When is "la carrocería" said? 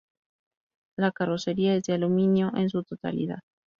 0.97-1.75